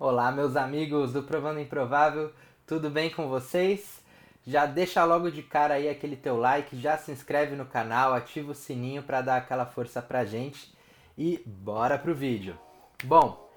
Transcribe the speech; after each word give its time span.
Olá, 0.00 0.30
meus 0.30 0.54
amigos 0.54 1.12
do 1.12 1.24
Provando 1.24 1.58
Improvável, 1.58 2.32
tudo 2.64 2.88
bem 2.88 3.10
com 3.10 3.28
vocês? 3.28 4.00
Já 4.46 4.64
deixa 4.64 5.04
logo 5.04 5.28
de 5.28 5.42
cara 5.42 5.74
aí 5.74 5.88
aquele 5.88 6.14
teu 6.14 6.36
like, 6.36 6.78
já 6.78 6.96
se 6.96 7.10
inscreve 7.10 7.56
no 7.56 7.66
canal, 7.66 8.14
ativa 8.14 8.52
o 8.52 8.54
sininho 8.54 9.02
para 9.02 9.22
dar 9.22 9.38
aquela 9.38 9.66
força 9.66 10.00
pra 10.00 10.24
gente 10.24 10.72
e 11.16 11.42
bora 11.44 11.98
pro 11.98 12.14
vídeo. 12.14 12.56
Bom, 13.02 13.50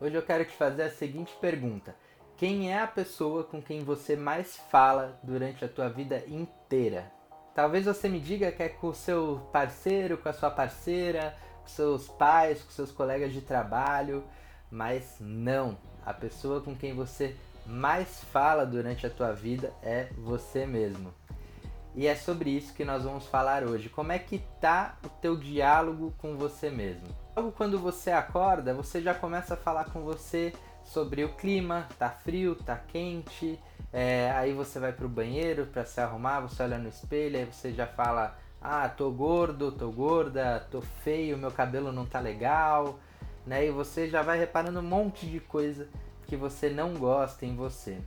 hoje 0.00 0.16
eu 0.16 0.22
quero 0.22 0.44
te 0.44 0.50
fazer 0.50 0.82
a 0.82 0.90
seguinte 0.90 1.32
pergunta: 1.40 1.94
quem 2.36 2.72
é 2.72 2.80
a 2.80 2.88
pessoa 2.88 3.44
com 3.44 3.62
quem 3.62 3.84
você 3.84 4.16
mais 4.16 4.56
fala 4.56 5.16
durante 5.22 5.64
a 5.64 5.68
tua 5.68 5.88
vida 5.88 6.24
inteira? 6.26 7.08
Talvez 7.54 7.84
você 7.84 8.08
me 8.08 8.18
diga 8.18 8.50
que 8.50 8.64
é 8.64 8.68
com 8.68 8.88
o 8.88 8.94
seu 8.94 9.48
parceiro, 9.52 10.18
com 10.18 10.28
a 10.28 10.32
sua 10.32 10.50
parceira, 10.50 11.36
com 11.60 11.68
seus 11.68 12.08
pais, 12.08 12.64
com 12.64 12.72
seus 12.72 12.90
colegas 12.90 13.32
de 13.32 13.42
trabalho, 13.42 14.24
mas 14.70 15.16
não. 15.20 15.76
A 16.04 16.14
pessoa 16.14 16.60
com 16.60 16.74
quem 16.74 16.94
você 16.94 17.36
mais 17.66 18.22
fala 18.24 18.64
durante 18.64 19.06
a 19.06 19.10
tua 19.10 19.32
vida 19.32 19.72
é 19.82 20.08
você 20.16 20.66
mesmo. 20.66 21.12
E 21.94 22.06
é 22.06 22.14
sobre 22.14 22.50
isso 22.50 22.72
que 22.72 22.84
nós 22.84 23.02
vamos 23.02 23.26
falar 23.26 23.64
hoje. 23.64 23.88
Como 23.88 24.12
é 24.12 24.18
que 24.18 24.38
tá 24.60 24.96
o 25.04 25.08
teu 25.08 25.36
diálogo 25.36 26.14
com 26.18 26.36
você 26.36 26.70
mesmo? 26.70 27.08
Logo 27.36 27.52
quando 27.52 27.78
você 27.78 28.10
acorda, 28.10 28.72
você 28.72 29.00
já 29.00 29.14
começa 29.14 29.54
a 29.54 29.56
falar 29.56 29.86
com 29.86 30.02
você 30.02 30.52
sobre 30.84 31.24
o 31.24 31.30
clima, 31.30 31.88
tá 31.98 32.08
frio, 32.08 32.54
tá 32.54 32.76
quente, 32.76 33.58
é, 33.92 34.30
aí 34.32 34.52
você 34.52 34.78
vai 34.78 34.92
pro 34.92 35.08
banheiro 35.08 35.66
para 35.66 35.84
se 35.84 36.00
arrumar, 36.00 36.40
você 36.40 36.62
olha 36.62 36.78
no 36.78 36.88
espelho, 36.88 37.38
aí 37.38 37.44
você 37.44 37.72
já 37.72 37.86
fala, 37.86 38.38
ah, 38.60 38.88
tô 38.88 39.10
gordo, 39.10 39.72
tô 39.72 39.90
gorda, 39.90 40.66
tô 40.70 40.80
feio, 40.80 41.36
meu 41.36 41.50
cabelo 41.50 41.92
não 41.92 42.06
tá 42.06 42.20
legal, 42.20 42.98
né? 43.46 43.66
E 43.66 43.70
você 43.70 44.08
já 44.08 44.22
vai 44.22 44.38
reparando 44.38 44.80
um 44.80 44.82
monte 44.82 45.26
de 45.26 45.40
coisa 45.40 45.88
que 46.26 46.36
você 46.36 46.70
não 46.70 46.94
gosta 46.94 47.44
em 47.44 47.56
você. 47.56 47.98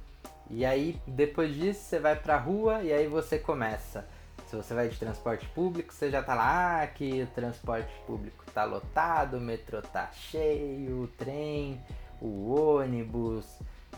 E 0.49 0.65
aí, 0.65 0.99
depois 1.07 1.55
disso, 1.55 1.81
você 1.81 1.99
vai 1.99 2.15
pra 2.15 2.37
rua 2.37 2.81
e 2.83 2.91
aí 2.93 3.07
você 3.07 3.39
começa. 3.39 4.07
Se 4.47 4.55
você 4.55 4.73
vai 4.73 4.87
de 4.87 4.99
transporte 4.99 5.47
público, 5.47 5.93
você 5.93 6.11
já 6.11 6.21
tá 6.21 6.35
lá, 6.35 6.83
ah, 6.83 6.87
que 6.87 7.23
o 7.23 7.27
transporte 7.27 7.91
público 8.05 8.45
tá 8.53 8.63
lotado, 8.63 9.37
o 9.37 9.41
metrô 9.41 9.81
tá 9.81 10.11
cheio, 10.11 11.01
o 11.01 11.07
trem, 11.07 11.81
o 12.21 12.53
ônibus, 12.53 13.45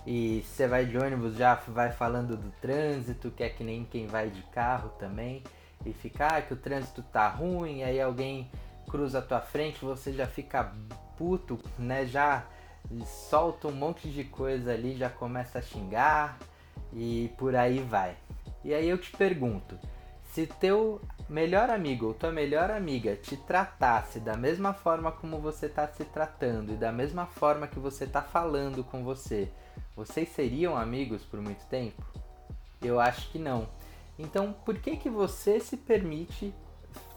e 0.07 0.45
você 0.45 0.67
vai 0.67 0.85
de 0.85 0.97
ônibus 0.97 1.35
já 1.35 1.55
vai 1.67 1.91
falando 1.91 2.37
do 2.37 2.51
trânsito, 2.61 3.31
que 3.31 3.43
é 3.43 3.49
que 3.49 3.63
nem 3.63 3.83
quem 3.83 4.07
vai 4.07 4.29
de 4.29 4.43
carro 4.43 4.89
também, 4.97 5.43
e 5.85 5.91
ficar 5.91 6.37
ah, 6.37 6.41
que 6.41 6.53
o 6.53 6.57
trânsito 6.57 7.03
tá 7.03 7.27
ruim, 7.27 7.83
aí 7.83 7.99
alguém 7.99 8.49
cruza 8.89 9.19
a 9.19 9.21
tua 9.21 9.41
frente, 9.41 9.83
você 9.83 10.13
já 10.13 10.25
fica 10.25 10.73
puto, 11.17 11.59
né? 11.77 12.05
Já 12.05 12.45
solta 13.05 13.67
um 13.67 13.71
monte 13.71 14.09
de 14.09 14.23
coisa 14.23 14.73
ali, 14.73 14.95
já 14.95 15.09
começa 15.09 15.59
a 15.59 15.61
xingar 15.61 16.37
e 16.93 17.31
por 17.37 17.55
aí 17.55 17.79
vai. 17.79 18.15
E 18.63 18.73
aí 18.73 18.87
eu 18.87 18.97
te 18.97 19.11
pergunto, 19.11 19.77
se 20.31 20.47
teu 20.47 21.01
melhor 21.29 21.69
amigo 21.69 22.07
ou 22.07 22.13
tua 22.13 22.31
melhor 22.31 22.69
amiga 22.69 23.15
te 23.15 23.35
tratasse 23.35 24.19
da 24.19 24.35
mesma 24.35 24.73
forma 24.73 25.11
como 25.11 25.39
você 25.39 25.65
está 25.65 25.87
se 25.87 26.05
tratando 26.05 26.73
e 26.73 26.75
da 26.75 26.91
mesma 26.91 27.25
forma 27.25 27.67
que 27.67 27.79
você 27.79 28.03
está 28.03 28.21
falando 28.21 28.83
com 28.83 29.03
você, 29.03 29.49
vocês 29.95 30.29
seriam 30.29 30.75
amigos 30.75 31.23
por 31.23 31.41
muito 31.41 31.65
tempo? 31.67 32.03
Eu 32.81 32.99
acho 32.99 33.29
que 33.31 33.39
não. 33.39 33.67
Então, 34.17 34.53
por 34.65 34.77
que 34.77 34.95
que 34.95 35.09
você 35.09 35.59
se 35.59 35.77
permite 35.77 36.53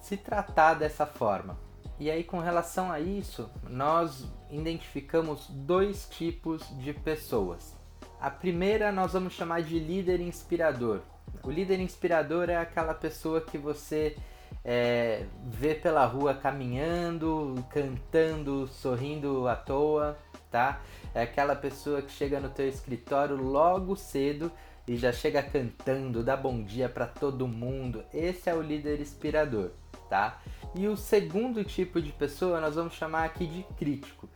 se 0.00 0.16
tratar 0.16 0.74
dessa 0.74 1.06
forma? 1.06 1.58
E 2.00 2.10
aí, 2.10 2.22
com 2.22 2.38
relação 2.38 2.92
a 2.92 3.00
isso, 3.00 3.50
nós 3.68 4.24
identificamos 4.50 5.48
dois 5.50 6.08
tipos 6.08 6.62
de 6.78 6.92
pessoas. 6.92 7.76
A 8.20 8.30
primeira 8.30 8.92
nós 8.92 9.12
vamos 9.12 9.32
chamar 9.32 9.62
de 9.62 9.78
líder 9.78 10.20
inspirador. 10.20 11.00
O 11.42 11.50
líder 11.50 11.80
inspirador 11.80 12.50
é 12.50 12.56
aquela 12.56 12.94
pessoa 12.94 13.40
que 13.40 13.58
você 13.58 14.16
é, 14.64 15.24
vê 15.44 15.74
pela 15.74 16.04
rua 16.04 16.34
caminhando, 16.34 17.54
cantando, 17.70 18.66
sorrindo 18.66 19.48
à 19.48 19.56
toa, 19.56 20.18
tá? 20.50 20.80
É 21.14 21.22
aquela 21.22 21.56
pessoa 21.56 22.02
que 22.02 22.12
chega 22.12 22.40
no 22.40 22.48
teu 22.48 22.68
escritório 22.68 23.36
logo 23.36 23.96
cedo 23.96 24.50
e 24.86 24.96
já 24.96 25.12
chega 25.12 25.42
cantando, 25.42 26.22
dá 26.22 26.36
bom 26.36 26.62
dia 26.62 26.88
para 26.88 27.06
todo 27.06 27.46
mundo. 27.46 28.04
Esse 28.12 28.48
é 28.50 28.54
o 28.54 28.62
líder 28.62 29.00
inspirador, 29.00 29.70
tá? 30.08 30.40
E 30.74 30.86
o 30.86 30.96
segundo 30.96 31.64
tipo 31.64 32.00
de 32.00 32.12
pessoa 32.12 32.60
nós 32.60 32.74
vamos 32.74 32.94
chamar 32.94 33.24
aqui 33.24 33.46
de 33.46 33.62
crítico, 33.76 34.28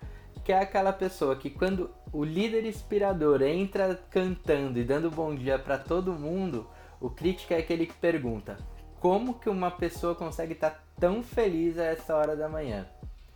que 0.44 0.52
é 0.52 0.60
aquela 0.60 0.92
pessoa 0.92 1.36
que 1.36 1.50
quando 1.50 1.90
o 2.12 2.24
líder 2.24 2.64
inspirador 2.64 3.42
entra 3.42 3.98
cantando 4.10 4.78
e 4.78 4.84
dando 4.84 5.10
bom 5.10 5.34
dia 5.34 5.58
para 5.58 5.78
todo 5.78 6.12
mundo, 6.12 6.66
o 7.00 7.08
crítico 7.08 7.54
é 7.54 7.58
aquele 7.58 7.86
que 7.86 7.94
pergunta: 7.94 8.56
como 9.00 9.34
que 9.34 9.48
uma 9.48 9.70
pessoa 9.70 10.14
consegue 10.14 10.52
estar 10.52 10.70
tá 10.70 10.80
tão 10.98 11.22
feliz 11.22 11.78
a 11.78 11.84
essa 11.84 12.14
hora 12.14 12.36
da 12.36 12.48
manhã? 12.48 12.86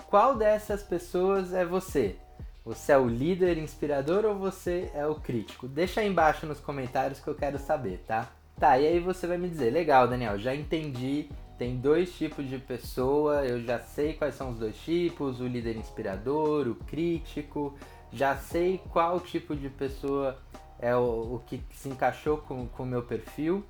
Qual 0.08 0.36
dessas 0.36 0.82
pessoas 0.82 1.52
é 1.52 1.64
você? 1.64 2.16
Você 2.64 2.92
é 2.92 2.98
o 2.98 3.08
líder 3.08 3.58
inspirador 3.58 4.24
ou 4.24 4.34
você 4.34 4.90
é 4.94 5.06
o 5.06 5.14
crítico? 5.14 5.68
Deixa 5.68 6.00
aí 6.00 6.08
embaixo 6.08 6.46
nos 6.46 6.58
comentários 6.58 7.20
que 7.20 7.28
eu 7.28 7.34
quero 7.34 7.58
saber, 7.58 8.02
tá? 8.06 8.28
Tá, 8.58 8.78
e 8.78 8.86
aí 8.86 8.98
você 8.98 9.26
vai 9.26 9.36
me 9.36 9.48
dizer, 9.48 9.70
legal, 9.70 10.08
Daniel, 10.08 10.38
já 10.38 10.54
entendi 10.54 11.28
tem 11.58 11.76
dois 11.76 12.14
tipos 12.14 12.48
de 12.48 12.58
pessoa, 12.58 13.44
eu 13.44 13.62
já 13.62 13.78
sei 13.78 14.12
quais 14.12 14.34
são 14.34 14.50
os 14.50 14.58
dois 14.58 14.76
tipos, 14.76 15.40
o 15.40 15.46
líder 15.46 15.76
inspirador, 15.76 16.68
o 16.68 16.74
crítico, 16.74 17.74
já 18.12 18.36
sei 18.36 18.80
qual 18.90 19.20
tipo 19.20 19.56
de 19.56 19.68
pessoa 19.68 20.38
é 20.78 20.94
o, 20.94 21.36
o 21.36 21.42
que 21.46 21.62
se 21.72 21.88
encaixou 21.88 22.38
com 22.38 22.68
o 22.78 22.86
meu 22.86 23.02
perfil, 23.02 23.64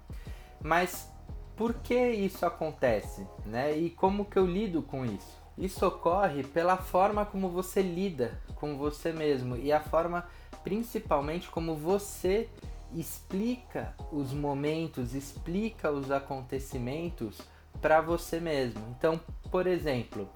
mas 0.61 1.11
por 1.57 1.75
que 1.75 1.95
isso 1.95 2.45
acontece, 2.45 3.27
né? 3.47 3.77
E 3.77 3.91
como 3.91 4.25
que 4.25 4.39
eu 4.39 4.45
lido 4.45 4.83
com 4.83 5.05
isso? 5.05 5.41
Isso 5.57 5.87
ocorre 5.87 6.43
pela 6.43 6.77
forma 6.77 7.25
como 7.25 7.49
você 7.49 7.81
lida 7.81 8.39
com 8.57 8.77
você 8.77 9.13
mesmo 9.13 9.57
e 9.57 9.73
a 9.73 9.81
forma 9.81 10.27
principalmente 10.63 11.49
como 11.49 11.75
você 11.75 12.49
explica 12.93 13.95
os 14.13 14.33
momentos, 14.33 15.15
explica 15.15 15.91
os 15.91 16.11
acontecimentos 16.11 17.41
para 17.87 18.01
você 18.01 18.41
mesmo. 18.41 18.83
Então, 18.99 19.21
por 19.49 19.65
exemplo, 19.69 20.29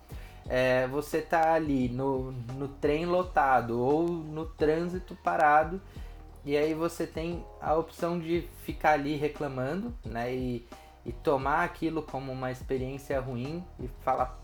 é, 0.49 0.87
você 0.87 1.21
tá 1.21 1.55
ali 1.55 1.89
no, 1.89 2.31
no 2.57 2.69
trem 2.69 3.07
lotado 3.07 3.77
ou 3.77 4.07
no 4.07 4.47
trânsito 4.47 5.17
parado 5.17 5.83
e 6.45 6.57
aí 6.57 6.75
você 6.75 7.09
tem 7.09 7.45
a 7.61 7.75
opção 7.75 8.21
de 8.21 8.49
ficar 8.65 8.93
ali 8.93 9.17
reclamando, 9.17 9.93
né? 10.05 10.33
E, 10.33 10.65
e 11.05 11.11
tomar 11.11 11.65
aquilo 11.65 12.05
como 12.05 12.31
uma 12.31 12.53
experiência 12.53 13.19
ruim 13.19 13.65
e 13.81 13.89
falar 14.05 14.39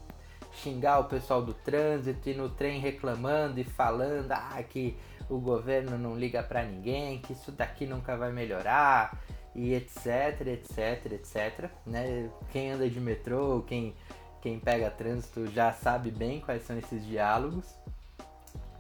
xingar 0.55 0.99
o 0.99 1.05
pessoal 1.05 1.41
do 1.41 1.55
trânsito 1.55 2.29
e 2.29 2.35
no 2.35 2.49
trem 2.49 2.81
reclamando 2.81 3.61
e 3.61 3.65
falando 3.65 4.33
ah, 4.33 4.61
que 4.69 4.97
o 5.31 5.39
governo 5.39 5.97
não 5.97 6.19
liga 6.19 6.43
para 6.43 6.65
ninguém, 6.65 7.21
que 7.21 7.35
isso 7.35 7.53
daqui 7.53 7.87
nunca 7.87 8.17
vai 8.17 8.33
melhorar, 8.33 9.17
e 9.57 9.75
etc, 9.75 10.47
etc, 10.47 11.13
etc. 11.13 11.71
Né? 11.87 12.29
Quem 12.53 12.71
anda 12.71 12.89
de 12.89 13.01
metrô, 13.01 13.65
quem, 13.67 13.95
quem 14.43 14.61
pega 14.61 14.91
trânsito 14.91 15.47
já 15.47 15.73
sabe 15.73 16.11
bem 16.11 16.41
quais 16.41 16.63
são 16.65 16.79
esses 16.79 17.05
diálogos. 17.07 17.65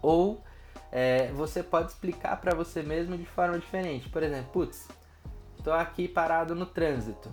Ou 0.02 0.44
é, 0.92 1.28
você 1.32 1.62
pode 1.62 1.92
explicar 1.92 2.36
para 2.40 2.54
você 2.54 2.82
mesmo 2.82 3.16
de 3.16 3.24
forma 3.24 3.58
diferente. 3.58 4.10
Por 4.10 4.22
exemplo, 4.22 4.52
putz, 4.52 4.86
tô 5.64 5.72
aqui 5.72 6.06
parado 6.06 6.54
no 6.54 6.66
trânsito. 6.66 7.30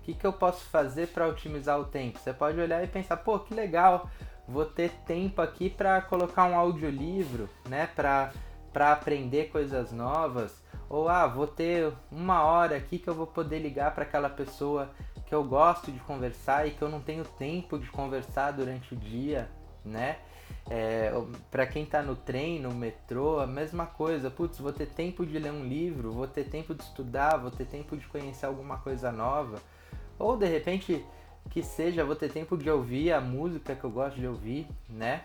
O 0.00 0.02
que, 0.06 0.14
que 0.14 0.26
eu 0.26 0.32
posso 0.32 0.64
fazer 0.64 1.08
para 1.08 1.28
otimizar 1.28 1.78
o 1.78 1.84
tempo? 1.84 2.18
Você 2.18 2.32
pode 2.32 2.58
olhar 2.58 2.82
e 2.82 2.86
pensar, 2.86 3.18
pô, 3.18 3.38
que 3.40 3.52
legal, 3.52 4.08
vou 4.48 4.64
ter 4.64 4.90
tempo 5.04 5.42
aqui 5.42 5.68
para 5.68 6.00
colocar 6.00 6.44
um 6.44 6.56
audiolivro, 6.56 7.50
né, 7.68 7.88
para 7.94 8.32
aprender 8.92 9.50
coisas 9.50 9.92
novas 9.92 10.64
ou 10.88 11.08
ah, 11.08 11.26
vou 11.26 11.46
ter 11.46 11.92
uma 12.10 12.42
hora 12.44 12.76
aqui 12.76 12.98
que 12.98 13.08
eu 13.08 13.14
vou 13.14 13.26
poder 13.26 13.58
ligar 13.58 13.94
para 13.94 14.04
aquela 14.04 14.28
pessoa 14.28 14.90
que 15.26 15.34
eu 15.34 15.42
gosto 15.42 15.90
de 15.90 15.98
conversar 16.00 16.66
e 16.66 16.70
que 16.70 16.82
eu 16.82 16.88
não 16.88 17.00
tenho 17.00 17.24
tempo 17.24 17.78
de 17.78 17.90
conversar 17.90 18.52
durante 18.52 18.94
o 18.94 18.96
dia, 18.96 19.48
né? 19.84 20.18
É, 20.68 21.12
para 21.50 21.66
quem 21.66 21.84
está 21.84 22.02
no 22.02 22.14
trem, 22.14 22.60
no 22.60 22.72
metrô, 22.72 23.40
a 23.40 23.46
mesma 23.46 23.86
coisa. 23.86 24.30
Putz, 24.30 24.58
vou 24.58 24.72
ter 24.72 24.86
tempo 24.86 25.26
de 25.26 25.38
ler 25.38 25.52
um 25.52 25.64
livro, 25.64 26.12
vou 26.12 26.26
ter 26.26 26.44
tempo 26.44 26.74
de 26.74 26.82
estudar, 26.82 27.36
vou 27.36 27.50
ter 27.50 27.66
tempo 27.66 27.96
de 27.96 28.06
conhecer 28.06 28.46
alguma 28.46 28.78
coisa 28.78 29.10
nova. 29.10 29.58
Ou 30.18 30.36
de 30.36 30.46
repente, 30.46 31.04
que 31.50 31.62
seja, 31.62 32.04
vou 32.04 32.16
ter 32.16 32.30
tempo 32.30 32.56
de 32.56 32.70
ouvir 32.70 33.12
a 33.12 33.20
música 33.20 33.74
que 33.74 33.84
eu 33.84 33.90
gosto 33.90 34.16
de 34.16 34.26
ouvir, 34.26 34.66
né? 34.88 35.22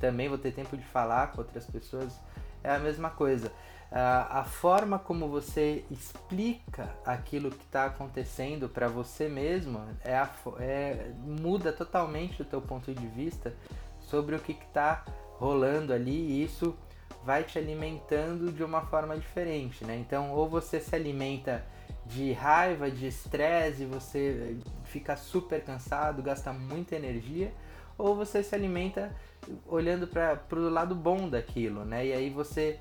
Também 0.00 0.28
vou 0.28 0.38
ter 0.38 0.52
tempo 0.52 0.76
de 0.76 0.84
falar 0.84 1.32
com 1.32 1.40
outras 1.40 1.66
pessoas. 1.66 2.18
É 2.62 2.70
a 2.70 2.78
mesma 2.78 3.10
coisa 3.10 3.50
a 3.94 4.44
forma 4.44 4.98
como 4.98 5.28
você 5.28 5.84
explica 5.90 6.96
aquilo 7.04 7.50
que 7.50 7.62
está 7.62 7.84
acontecendo 7.84 8.66
para 8.66 8.88
você 8.88 9.28
mesmo 9.28 9.82
é, 10.02 10.16
a, 10.16 10.30
é, 10.58 11.12
muda 11.22 11.72
totalmente 11.72 12.40
o 12.40 12.44
teu 12.44 12.62
ponto 12.62 12.94
de 12.94 13.06
vista 13.06 13.54
sobre 14.00 14.34
o 14.34 14.38
que 14.38 14.52
está 14.52 15.04
rolando 15.38 15.92
ali 15.92 16.10
e 16.10 16.42
isso 16.42 16.74
vai 17.22 17.44
te 17.44 17.58
alimentando 17.58 18.50
de 18.50 18.64
uma 18.64 18.80
forma 18.80 19.16
diferente, 19.16 19.84
né? 19.84 19.96
Então, 19.96 20.32
ou 20.32 20.48
você 20.48 20.80
se 20.80 20.94
alimenta 20.94 21.62
de 22.06 22.32
raiva, 22.32 22.90
de 22.90 23.06
estresse, 23.06 23.84
você 23.84 24.56
fica 24.84 25.16
super 25.16 25.62
cansado, 25.62 26.22
gasta 26.22 26.52
muita 26.52 26.96
energia, 26.96 27.52
ou 27.96 28.14
você 28.14 28.42
se 28.42 28.54
alimenta 28.54 29.14
olhando 29.66 30.06
para 30.06 30.38
o 30.52 30.68
lado 30.68 30.94
bom 30.94 31.28
daquilo, 31.28 31.84
né? 31.84 32.06
E 32.06 32.12
aí 32.12 32.30
você 32.30 32.78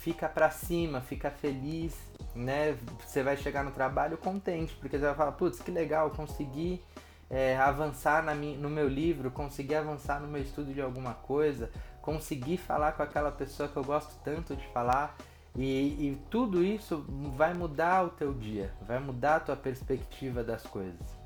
fica 0.00 0.28
para 0.28 0.50
cima, 0.50 1.00
fica 1.00 1.30
feliz, 1.30 1.94
né? 2.34 2.76
Você 3.06 3.22
vai 3.22 3.36
chegar 3.36 3.64
no 3.64 3.70
trabalho 3.70 4.16
contente, 4.16 4.74
porque 4.76 4.98
você 4.98 5.04
vai 5.04 5.14
falar, 5.14 5.32
putz, 5.32 5.60
que 5.60 5.70
legal, 5.70 6.10
consegui 6.10 6.82
é, 7.28 7.56
avançar 7.56 8.22
na 8.22 8.34
minha, 8.34 8.58
no 8.58 8.70
meu 8.70 8.88
livro, 8.88 9.30
consegui 9.30 9.74
avançar 9.74 10.20
no 10.20 10.26
meu 10.26 10.42
estudo 10.42 10.72
de 10.72 10.80
alguma 10.80 11.14
coisa, 11.14 11.70
consegui 12.00 12.56
falar 12.56 12.92
com 12.92 13.02
aquela 13.02 13.30
pessoa 13.30 13.68
que 13.68 13.76
eu 13.76 13.84
gosto 13.84 14.18
tanto 14.24 14.56
de 14.56 14.66
falar. 14.68 15.16
E, 15.56 15.64
e 16.08 16.22
tudo 16.30 16.62
isso 16.62 17.04
vai 17.36 17.52
mudar 17.52 18.04
o 18.04 18.10
teu 18.10 18.32
dia, 18.32 18.72
vai 18.86 19.00
mudar 19.00 19.36
a 19.36 19.40
tua 19.40 19.56
perspectiva 19.56 20.44
das 20.44 20.62
coisas. 20.62 21.18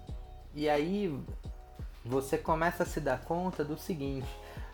E 0.54 0.68
aí 0.68 1.14
você 2.04 2.36
começa 2.36 2.82
a 2.82 2.86
se 2.86 3.00
dar 3.00 3.20
conta 3.20 3.64
do 3.64 3.78
seguinte: 3.78 4.28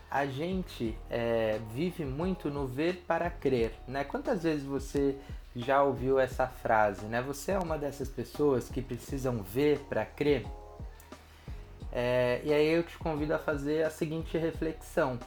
a 0.09 0.25
gente 0.25 0.97
é, 1.09 1.59
vive 1.73 2.03
muito 2.03 2.49
no 2.49 2.67
ver 2.67 3.03
para 3.07 3.29
crer, 3.29 3.73
né? 3.87 4.03
Quantas 4.03 4.43
vezes 4.43 4.65
você 4.65 5.15
já 5.55 5.81
ouviu 5.83 6.19
essa 6.19 6.47
frase, 6.47 7.05
né? 7.05 7.21
Você 7.21 7.53
é 7.53 7.59
uma 7.59 7.77
dessas 7.77 8.09
pessoas 8.09 8.69
que 8.69 8.81
precisam 8.81 9.41
ver 9.41 9.79
para 9.89 10.05
crer? 10.05 10.45
É, 11.91 12.41
e 12.43 12.53
aí 12.53 12.67
eu 12.67 12.83
te 12.83 12.97
convido 12.97 13.33
a 13.33 13.39
fazer 13.39 13.83
a 13.83 13.89
seguinte 13.89 14.37
reflexão: 14.37 15.17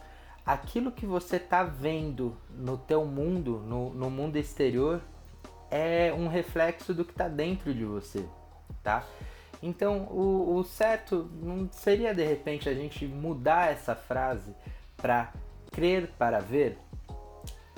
aquilo 0.45 0.93
que 0.93 1.07
você 1.07 1.37
está 1.37 1.63
vendo 1.63 2.37
no 2.51 2.77
teu 2.77 3.05
mundo, 3.07 3.63
no, 3.67 3.91
no 3.95 4.11
mundo 4.11 4.37
exterior, 4.37 5.01
é 5.71 6.13
um 6.13 6.29
reflexo 6.29 6.93
do 6.93 7.05
que 7.05 7.13
está 7.13 7.29
dentro 7.29 7.73
de 7.73 7.85
você, 7.85 8.25
tá? 8.83 9.05
Então 9.65 10.03
o, 10.11 10.57
o 10.57 10.63
certo 10.63 11.31
não 11.41 11.67
seria 11.73 12.15
de 12.15 12.23
repente 12.23 12.69
a 12.69 12.75
gente 12.75 13.07
mudar 13.07 13.73
essa 13.73 13.95
frase 13.95 14.55
para 14.95 15.33
crer 15.73 16.09
para 16.19 16.39
ver? 16.39 16.77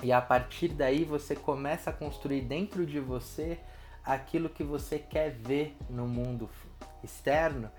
E 0.03 0.11
a 0.11 0.21
partir 0.21 0.67
daí 0.67 1.05
você 1.05 1.33
começa 1.33 1.89
a 1.89 1.93
construir 1.93 2.41
dentro 2.41 2.85
de 2.85 2.99
você 2.99 3.57
aquilo 4.03 4.49
que 4.49 4.65
você 4.65 4.99
quer 4.99 5.31
ver 5.31 5.77
no 5.89 6.05
mundo 6.05 6.49
externo 7.01 7.71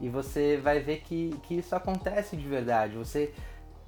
e 0.00 0.08
você 0.08 0.56
vai 0.56 0.80
ver 0.80 1.02
que, 1.02 1.38
que 1.42 1.58
isso 1.58 1.76
acontece 1.76 2.38
de 2.38 2.48
verdade. 2.48 2.96
Você 2.96 3.34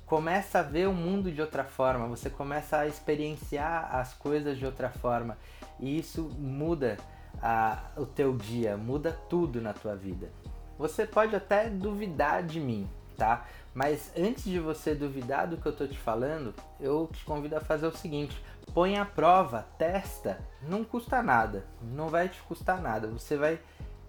começa 0.05 0.59
a 0.59 0.63
ver 0.63 0.87
o 0.87 0.93
mundo 0.93 1.33
de 1.33 1.41
outra 1.41 1.65
forma, 1.65 2.07
você 2.07 2.29
começa 2.29 2.77
a 2.77 2.87
experienciar 2.87 3.89
as 3.97 4.13
coisas 4.13 4.59
de 4.59 4.67
outra 4.67 4.91
forma 4.91 5.39
e 5.81 5.99
isso 5.99 6.25
muda 6.39 6.99
a, 7.41 7.79
o 7.97 8.07
teu 8.07 8.37
dia, 8.37 8.77
muda 8.77 9.13
tudo 9.29 9.61
na 9.61 9.73
tua 9.73 9.95
vida. 9.95 10.31
Você 10.79 11.07
pode 11.07 11.37
até 11.37 11.69
duvidar 11.69 12.43
de 12.43 12.59
mim, 12.59 12.89
tá? 13.17 13.47
Mas 13.75 14.13
antes 14.17 14.45
de 14.45 14.59
você 14.59 14.95
duvidar 14.95 15.47
do 15.47 15.57
que 15.57 15.67
eu 15.67 15.77
tô 15.77 15.87
te 15.87 15.99
falando, 15.99 16.55
eu 16.81 17.09
te 17.13 17.25
convido 17.25 17.57
a 17.57 17.61
fazer 17.61 17.87
o 17.87 17.97
seguinte: 17.97 18.43
põe 18.75 18.99
à 18.99 19.05
prova, 19.05 19.67
testa, 19.79 20.39
não 20.63 20.85
custa 20.85 21.23
nada, 21.23 21.65
não 21.81 22.09
vai 22.09 22.29
te 22.29 22.41
custar 22.43 22.81
nada, 22.81 23.07
você 23.07 23.37
vai 23.37 23.61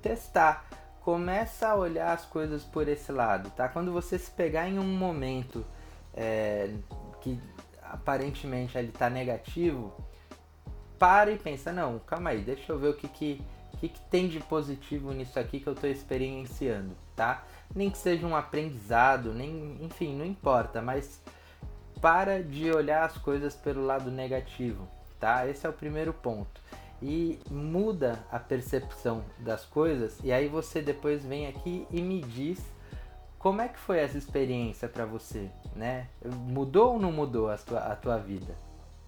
testar 0.02 0.66
começa 1.04 1.68
a 1.68 1.76
olhar 1.76 2.14
as 2.14 2.26
coisas 2.26 2.64
por 2.64 2.88
esse 2.88 3.12
lado, 3.12 3.50
tá? 3.52 3.68
Quando 3.68 3.92
você 3.92 4.18
se 4.18 4.32
pegar 4.32 4.70
em 4.70 4.80
um 4.80 4.98
momento 4.98 5.66
é, 6.14 6.74
que 7.22 7.40
aparentemente 7.82 8.78
ele 8.78 8.88
está 8.88 9.10
negativo, 9.10 9.94
para 11.04 11.32
e 11.32 11.38
pensa, 11.38 11.74
não, 11.74 12.00
calma 12.00 12.30
aí, 12.30 12.40
deixa 12.40 12.72
eu 12.72 12.80
ver 12.80 12.88
o 12.88 12.94
que, 12.94 13.10
que, 13.10 13.42
que, 13.78 13.90
que 13.90 14.00
tem 14.04 14.30
de 14.30 14.40
positivo 14.40 15.12
nisso 15.12 15.38
aqui 15.38 15.60
que 15.60 15.68
eu 15.68 15.74
estou 15.74 15.90
experienciando, 15.90 16.96
tá? 17.14 17.44
Nem 17.76 17.90
que 17.90 17.98
seja 17.98 18.26
um 18.26 18.34
aprendizado, 18.34 19.34
nem, 19.34 19.78
enfim, 19.82 20.16
não 20.16 20.26
importa, 20.26 20.82
mas 20.82 21.22
para 22.00 22.42
de 22.42 22.72
olhar 22.72 23.04
as 23.04 23.18
coisas 23.18 23.54
pelo 23.54 23.86
lado 23.86 24.10
negativo, 24.10 24.88
tá? 25.20 25.46
Esse 25.46 25.68
é 25.68 25.70
o 25.70 25.74
primeiro 25.74 26.14
ponto 26.14 26.62
e 27.02 27.38
muda 27.52 28.24
a 28.32 28.40
percepção 28.40 29.26
das 29.40 29.66
coisas 29.66 30.22
e 30.24 30.32
aí 30.32 30.48
você 30.48 30.82
depois 30.82 31.26
vem 31.26 31.48
aqui 31.48 31.86
e 31.92 32.02
me 32.02 32.22
diz 32.22 32.62
como 33.38 33.62
é 33.62 33.68
que 33.68 33.78
foi 33.78 34.00
essa 34.00 34.18
experiência 34.18 34.88
para 34.88 35.06
você, 35.06 35.50
né? 35.76 36.08
Mudou 36.24 36.94
ou 36.94 37.00
não 37.00 37.12
mudou 37.12 37.50
a 37.50 37.58
tua, 37.58 37.80
a 37.80 37.94
tua 37.94 38.18
vida? 38.18 38.56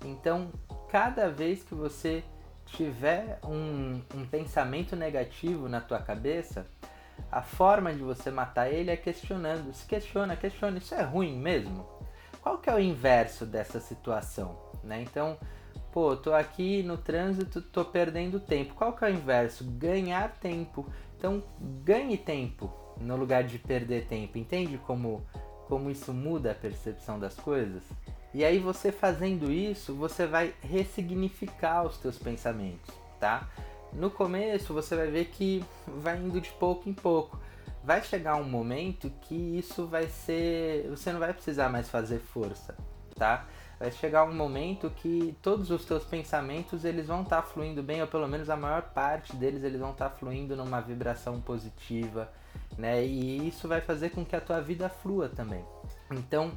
Então, 0.03 0.51
cada 0.89 1.29
vez 1.29 1.63
que 1.63 1.73
você 1.73 2.23
tiver 2.65 3.39
um, 3.43 4.01
um 4.13 4.25
pensamento 4.25 4.95
negativo 4.95 5.69
na 5.69 5.79
tua 5.79 5.99
cabeça, 5.99 6.65
a 7.31 7.41
forma 7.41 7.93
de 7.93 8.01
você 8.01 8.31
matar 8.31 8.69
ele 8.71 8.91
é 8.91 8.97
questionando. 8.97 9.73
Se 9.73 9.85
questiona, 9.85 10.35
questiona, 10.35 10.77
isso 10.77 10.93
é 10.93 11.01
ruim 11.01 11.37
mesmo? 11.37 11.85
Qual 12.41 12.57
que 12.57 12.69
é 12.69 12.75
o 12.75 12.79
inverso 12.79 13.45
dessa 13.45 13.79
situação? 13.79 14.57
Né? 14.83 15.01
Então, 15.01 15.37
pô, 15.91 16.15
tô 16.15 16.33
aqui 16.33 16.83
no 16.83 16.97
trânsito, 16.97 17.61
tô 17.61 17.85
perdendo 17.85 18.39
tempo. 18.39 18.75
Qual 18.75 18.93
que 18.93 19.03
é 19.03 19.07
o 19.07 19.11
inverso? 19.11 19.63
Ganhar 19.63 20.31
tempo. 20.33 20.85
Então, 21.17 21.43
ganhe 21.83 22.17
tempo 22.17 22.71
no 22.99 23.15
lugar 23.15 23.43
de 23.43 23.57
perder 23.57 24.05
tempo. 24.05 24.37
Entende 24.37 24.77
como, 24.77 25.25
como 25.67 25.89
isso 25.89 26.13
muda 26.13 26.51
a 26.51 26.55
percepção 26.55 27.19
das 27.19 27.35
coisas? 27.35 27.83
E 28.35 28.43
aí 28.43 28.59
você 28.59 28.91
fazendo 28.91 29.49
isso, 29.49 29.95
você 29.95 30.27
vai 30.27 30.53
ressignificar 30.61 31.83
os 31.83 31.97
teus 31.97 32.17
pensamentos, 32.17 32.93
tá? 33.17 33.47
No 33.93 34.11
começo 34.11 34.73
você 34.73 34.93
vai 34.93 35.07
ver 35.07 35.27
que 35.27 35.63
vai 35.87 36.17
indo 36.17 36.41
de 36.41 36.49
pouco 36.51 36.89
em 36.89 36.93
pouco. 36.93 37.39
Vai 37.81 38.03
chegar 38.03 38.35
um 38.35 38.43
momento 38.43 39.09
que 39.21 39.57
isso 39.57 39.87
vai 39.87 40.09
ser, 40.09 40.85
você 40.89 41.13
não 41.13 41.19
vai 41.21 41.33
precisar 41.33 41.69
mais 41.69 41.87
fazer 41.87 42.19
força, 42.19 42.75
tá? 43.15 43.45
vai 43.79 43.89
chegar 43.89 44.25
um 44.25 44.33
momento 44.33 44.89
que 44.89 45.33
todos 45.41 45.71
os 45.71 45.85
teus 45.85 46.03
pensamentos 46.03 46.83
eles 46.83 47.07
vão 47.07 47.21
estar 47.21 47.41
tá 47.41 47.47
fluindo 47.47 47.81
bem, 47.81 48.01
ou 48.01 48.07
pelo 48.07 48.27
menos 48.27 48.49
a 48.49 48.57
maior 48.57 48.81
parte 48.81 49.33
deles 49.33 49.63
eles 49.63 49.79
vão 49.79 49.91
estar 49.91 50.09
tá 50.09 50.15
fluindo 50.15 50.57
numa 50.57 50.81
vibração 50.81 51.39
positiva, 51.39 52.29
né? 52.77 53.05
E 53.05 53.47
isso 53.47 53.65
vai 53.65 53.79
fazer 53.79 54.09
com 54.09 54.25
que 54.25 54.35
a 54.35 54.41
tua 54.41 54.59
vida 54.59 54.89
flua 54.89 55.29
também. 55.29 55.63
Então, 56.11 56.51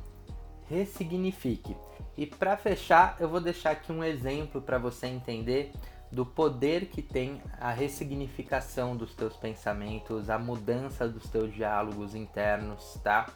ressignifique. 0.69 1.77
E 2.17 2.27
para 2.27 2.57
fechar, 2.57 3.17
eu 3.21 3.29
vou 3.29 3.41
deixar 3.41 3.71
aqui 3.71 3.93
um 3.93 4.03
exemplo 4.03 4.61
para 4.61 4.79
você 4.79 5.07
entender 5.07 5.73
do 6.11 6.25
poder 6.25 6.87
que 6.87 7.03
tem 7.03 7.41
a 7.61 7.71
ressignificação 7.71 8.97
dos 8.97 9.15
teus 9.15 9.37
pensamentos, 9.37 10.31
a 10.31 10.39
mudança 10.39 11.07
dos 11.07 11.29
teus 11.29 11.53
diálogos 11.55 12.15
internos, 12.15 12.99
tá? 13.03 13.27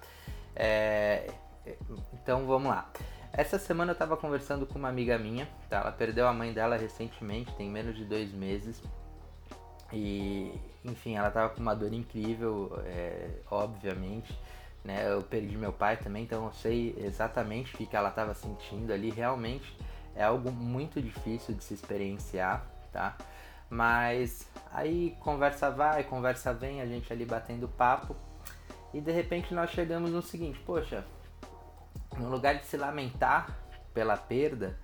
É... 0.57 1.31
Então 2.15 2.47
vamos 2.47 2.71
lá. 2.71 2.91
Essa 3.33 3.59
semana 3.59 3.93
eu 3.93 3.97
tava 3.97 4.17
conversando 4.17 4.67
com 4.67 4.79
uma 4.79 4.89
amiga 4.89 5.17
minha, 5.19 5.49
tá? 5.69 5.79
Ela 5.79 5.93
perdeu 5.93 6.27
a 6.27 6.33
mãe 6.33 6.53
dela 6.53 6.77
recentemente, 6.77 7.55
tem 7.55 7.71
menos 7.71 7.97
de 7.97 8.05
dois 8.05 8.33
meses. 8.33 8.83
E, 9.93 10.53
enfim, 10.85 11.17
ela 11.17 11.31
tava 11.31 11.51
com 11.51 11.61
uma 11.61 11.75
dor 11.75 11.93
incrível, 11.93 12.79
é, 12.85 13.31
obviamente. 13.51 14.39
Né? 14.85 15.13
Eu 15.13 15.23
perdi 15.23 15.57
meu 15.57 15.73
pai 15.73 15.97
também, 15.97 16.25
então 16.25 16.47
eu 16.47 16.53
sei 16.53 16.95
exatamente 16.99 17.75
o 17.75 17.79
que, 17.79 17.97
ela 17.97 18.11
tava 18.11 18.35
sentindo 18.35 18.93
ali. 18.93 19.11
Realmente 19.11 19.77
é 20.15 20.25
algo 20.25 20.51
muito 20.51 21.01
difícil 21.01 21.55
de 21.55 21.63
se 21.63 21.75
experienciar, 21.75 22.67
tá? 22.93 23.17
Mas 23.71 24.49
aí 24.73 25.17
conversa 25.21 25.71
vai, 25.71 26.05
conversa 26.05 26.53
vem, 26.53 26.81
a 26.81 26.87
gente 26.87 27.13
ali 27.13 27.25
batendo 27.25 27.69
papo. 27.69 28.17
E 28.93 29.01
de 29.01 29.11
repente 29.11 29.55
nós 29.55 29.71
chegamos 29.71 30.11
no 30.11 30.21
seguinte, 30.21 30.59
poxa, 30.67 31.05
no 32.19 32.29
lugar 32.29 32.57
de 32.57 32.67
se 32.67 32.77
lamentar 32.77 33.59
pela 33.95 34.17
perda, 34.17 34.79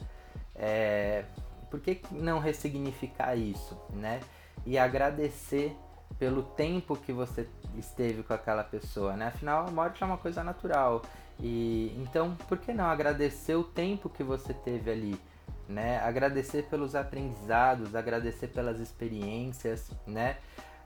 é, 0.55 1.25
por 1.71 1.81
que 1.81 2.00
não 2.11 2.38
ressignificar 2.38 3.37
isso, 3.37 3.78
né? 3.90 4.21
E 4.64 4.78
agradecer 4.78 5.76
pelo 6.18 6.42
tempo 6.42 6.96
que 6.96 7.12
você 7.12 7.48
esteve 7.76 8.22
com 8.22 8.34
aquela 8.34 8.64
pessoa, 8.64 9.16
né? 9.16 9.28
Afinal, 9.28 9.66
a 9.66 9.70
morte 9.70 10.02
é 10.02 10.06
uma 10.06 10.18
coisa 10.18 10.42
natural. 10.42 11.02
E 11.40 11.94
então, 11.98 12.34
por 12.48 12.58
que 12.58 12.72
não 12.72 12.87
agradecer 12.87 13.54
o 13.54 13.62
tempo 13.62 14.08
que 14.08 14.25
você 14.25 14.52
teve 14.52 14.90
ali, 14.90 15.20
né? 15.68 15.98
Agradecer 16.00 16.64
pelos 16.64 16.94
aprendizados, 16.94 17.94
agradecer 17.94 18.48
pelas 18.48 18.80
experiências, 18.80 19.90
né? 20.06 20.37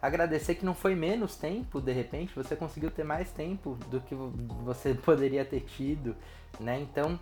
agradecer 0.03 0.57
que 0.57 0.65
não 0.65 0.75
foi 0.75 0.97
menos 0.97 1.37
tempo, 1.37 1.81
de 1.81 1.93
repente, 1.93 2.35
você 2.35 2.57
conseguiu 2.57 2.91
ter 2.91 3.05
mais 3.05 3.31
tempo 3.31 3.79
do 3.89 4.01
que 4.01 4.17
você 4.65 4.93
poderia 5.07 5.45
ter 5.45 5.61
tido, 5.61 6.17
né? 6.59 6.81
Então, 6.81 7.19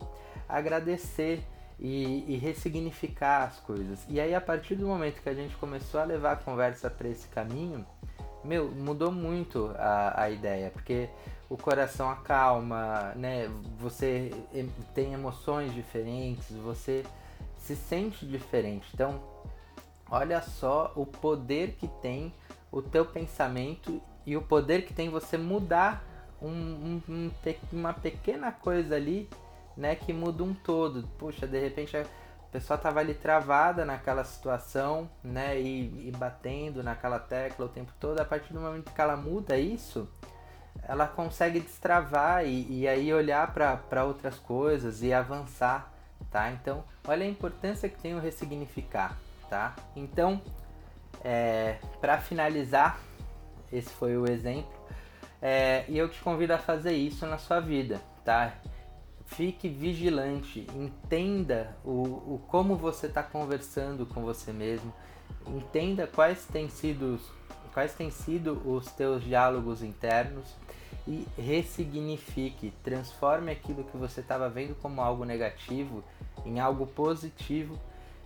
agradecer 0.49 1.45
e, 1.81 2.35
e 2.35 2.37
ressignificar 2.37 3.45
as 3.45 3.59
coisas. 3.61 4.05
E 4.09 4.21
aí, 4.21 4.35
a 4.35 4.41
partir 4.41 4.75
do 4.75 4.87
momento 4.87 5.23
que 5.23 5.29
a 5.29 5.35
gente 5.35 5.57
começou 5.57 6.01
a 6.01 6.05
levar 6.05 6.33
a 6.33 6.37
conversa 6.37 6.91
para 6.91 7.09
esse 7.09 7.27
caminho, 7.29 7.87
meu, 8.45 8.71
mudou 8.71 9.11
muito 9.11 9.73
a, 9.77 10.23
a 10.23 10.31
ideia, 10.31 10.71
porque 10.71 11.09
o 11.49 11.57
coração 11.57 12.11
acalma, 12.11 13.13
né? 13.17 13.51
Você 13.79 14.31
tem 14.95 15.15
emoções 15.15 15.75
diferentes, 15.75 16.55
você 16.57 17.03
se 17.57 17.75
sente 17.75 18.27
diferente. 18.27 18.89
Então, 18.93 19.21
olha 20.11 20.43
só 20.43 20.93
o 20.95 21.07
poder 21.07 21.77
que 21.79 21.89
tem 21.89 22.33
o 22.71 22.83
teu 22.83 23.07
pensamento 23.07 24.01
e 24.27 24.37
o 24.37 24.43
poder 24.43 24.85
que 24.85 24.93
tem 24.93 25.09
você 25.09 25.39
mudar 25.39 26.05
um, 26.41 26.49
um, 26.49 27.03
um, 27.09 27.31
uma 27.73 27.93
pequena 27.93 28.53
coisa 28.53 28.97
ali, 28.97 29.29
né, 29.77 29.95
que 29.95 30.13
muda 30.13 30.43
um 30.43 30.55
todo. 30.55 31.07
Puxa, 31.19 31.47
de 31.47 31.59
repente 31.59 31.97
a 31.97 32.05
pessoa 32.51 32.79
tava 32.79 33.01
ali 33.01 33.15
travada 33.15 33.85
naquela 33.85 34.25
situação, 34.25 35.09
né, 35.23 35.61
e, 35.61 36.09
e 36.09 36.13
batendo 36.17 36.83
naquela 36.83 37.19
tecla 37.19 37.67
o 37.67 37.69
tempo 37.69 37.93
todo. 38.01 38.21
A 38.21 38.25
partir 38.25 38.53
do 38.53 38.61
momento 38.61 38.93
que 38.93 39.01
ela 39.01 39.17
muda 39.17 39.57
isso, 39.57 40.09
ela 40.83 41.07
consegue 41.07 41.61
destravar 41.61 42.45
e, 42.45 42.81
e 42.81 42.89
aí 42.89 43.13
olhar 43.13 43.53
para 43.53 44.05
outras 44.05 44.39
coisas 44.39 45.03
e 45.03 45.13
avançar, 45.13 45.93
tá? 46.31 46.51
Então, 46.51 46.85
olha 47.07 47.25
a 47.25 47.29
importância 47.29 47.89
que 47.89 47.99
tem 47.99 48.15
o 48.15 48.21
ressignificar, 48.21 49.17
tá? 49.49 49.75
Então, 49.95 50.41
é, 51.25 51.79
para 52.01 52.19
finalizar, 52.19 52.99
esse 53.73 53.91
foi 53.91 54.17
o 54.17 54.31
exemplo, 54.31 54.81
é, 55.41 55.85
e 55.89 55.97
eu 55.97 56.09
te 56.09 56.21
convido 56.21 56.53
a 56.53 56.59
fazer 56.59 56.93
isso 56.93 57.27
na 57.27 57.39
sua 57.39 57.61
vida, 57.61 58.01
tá? 58.25 58.55
Fique 59.31 59.69
vigilante, 59.69 60.67
entenda 60.75 61.77
o, 61.85 61.91
o 62.35 62.43
como 62.49 62.77
você 62.77 63.07
está 63.07 63.23
conversando 63.23 64.05
com 64.05 64.23
você 64.23 64.53
mesmo, 64.53 64.93
entenda 65.47 66.07
quais 66.07 66.45
têm 66.47 66.69
sido 66.69 67.19
quais 67.73 67.95
têm 67.95 68.11
sido 68.11 68.61
os 68.69 68.91
teus 68.91 69.23
diálogos 69.23 69.83
internos 69.83 70.45
e 71.07 71.27
ressignifique, 71.39 72.73
transforme 72.83 73.53
aquilo 73.53 73.85
que 73.85 73.97
você 73.97 74.21
estava 74.21 74.49
vendo 74.49 74.75
como 74.75 75.01
algo 75.01 75.25
negativo 75.25 76.03
em 76.45 76.59
algo 76.59 76.87
positivo 76.87 77.79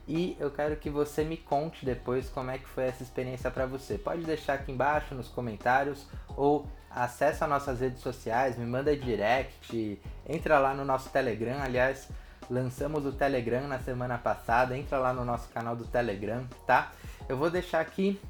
e 0.07 0.37
eu 0.39 0.51
quero 0.51 0.77
que 0.77 0.91
você 0.91 1.25
me 1.25 1.37
conte 1.37 1.85
depois 1.85 2.29
como 2.29 2.51
é 2.51 2.59
que 2.59 2.69
foi 2.69 2.85
essa 2.85 3.03
experiência 3.03 3.51
para 3.51 3.67
você. 3.67 3.97
Pode 3.97 4.23
deixar 4.23 4.55
aqui 4.55 4.71
embaixo 4.71 5.15
nos 5.15 5.29
comentários 5.29 6.07
ou 6.37 6.67
acesse 6.91 7.43
as 7.43 7.51
nossas 7.51 7.81
redes 7.81 8.01
sociais, 8.01 8.57
me 8.57 8.67
manda 8.67 8.97
direct, 8.97 10.01
entra 10.29 10.59
lá 10.59 10.75
no 10.75 10.85
nosso 10.85 11.11
Telegram, 11.11 11.61
aliás, 11.61 12.09
lançamos 12.49 13.05
o 13.05 13.13
Telegram 13.13 13.67
na 13.67 13.81
semana 13.81 14.19
passada, 14.19 14.77
entra 14.77 14.99
lá 14.99 15.13
no 15.13 15.25
nosso 15.25 15.49
canal 15.49 15.75
do 15.75 15.85
Telegram, 15.85 16.47
tá? 16.67 16.93
Eu 17.29 17.37
vou 17.37 17.51
deixar 17.51 17.81
aqui 17.81 18.21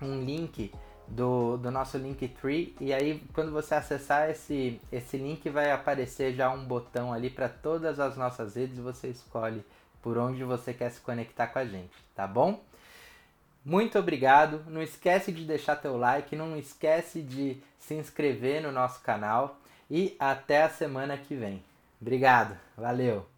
um 0.00 0.20
link 0.22 0.70
do, 1.08 1.56
do 1.56 1.70
nosso 1.70 1.98
Linktree 1.98 2.74
e 2.80 2.92
aí 2.92 3.22
quando 3.32 3.50
você 3.50 3.74
acessar 3.74 4.30
esse, 4.30 4.80
esse 4.92 5.16
link 5.16 5.48
vai 5.50 5.70
aparecer 5.70 6.34
já 6.34 6.50
um 6.50 6.64
botão 6.64 7.12
ali 7.12 7.28
para 7.28 7.48
todas 7.48 7.98
as 7.98 8.16
nossas 8.16 8.54
redes, 8.54 8.78
você 8.78 9.08
escolhe 9.08 9.64
por 10.04 10.18
onde 10.18 10.44
você 10.44 10.74
quer 10.74 10.90
se 10.90 11.00
conectar 11.00 11.46
com 11.46 11.58
a 11.58 11.64
gente, 11.64 11.94
tá 12.14 12.26
bom? 12.26 12.62
Muito 13.64 13.98
obrigado. 13.98 14.62
Não 14.68 14.82
esquece 14.82 15.32
de 15.32 15.46
deixar 15.46 15.76
teu 15.76 15.96
like, 15.96 16.36
não 16.36 16.58
esquece 16.58 17.22
de 17.22 17.56
se 17.78 17.94
inscrever 17.94 18.62
no 18.62 18.70
nosso 18.70 19.00
canal 19.00 19.58
e 19.90 20.14
até 20.18 20.62
a 20.62 20.68
semana 20.68 21.16
que 21.16 21.34
vem. 21.34 21.64
Obrigado. 21.98 22.54
Valeu. 22.76 23.33